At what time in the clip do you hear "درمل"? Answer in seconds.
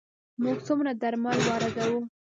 1.01-1.37